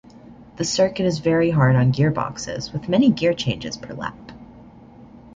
[0.55, 4.31] The circuit is very hard on gearboxes, with many gear changes per lap.